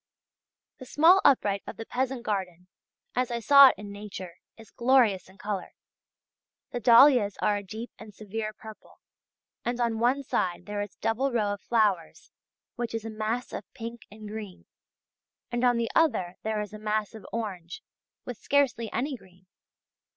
The 0.79 0.87
small 0.87 1.21
upright 1.23 1.61
of 1.67 1.77
the 1.77 1.85
peasant 1.85 2.23
garden, 2.23 2.65
as 3.15 3.29
I 3.29 3.39
saw 3.39 3.67
it 3.67 3.75
in 3.77 3.91
nature, 3.91 4.37
is 4.57 4.71
glorious 4.71 5.29
in 5.29 5.37
colour. 5.37 5.75
The 6.71 6.79
dahlias 6.79 7.37
are 7.37 7.57
a 7.57 7.61
deep 7.63 7.91
and 7.99 8.11
severe 8.11 8.51
purple, 8.51 8.99
and 9.63 9.79
on 9.79 9.99
one 9.99 10.23
side 10.23 10.65
there 10.65 10.81
is 10.81 10.95
a 10.95 11.01
double 11.01 11.31
row 11.31 11.53
of 11.53 11.61
flowers 11.61 12.31
which 12.77 12.95
is 12.95 13.05
a 13.05 13.11
mass 13.11 13.53
of 13.53 13.71
pink 13.75 14.07
and 14.09 14.27
green, 14.27 14.65
and 15.51 15.63
on 15.63 15.77
the 15.77 15.91
other 15.93 16.37
there 16.41 16.61
is 16.61 16.73
a 16.73 16.79
mass 16.79 17.13
of 17.13 17.23
orange 17.31 17.83
with 18.25 18.37
scarcely 18.41 18.91
any 18.91 19.15
green. 19.15 19.45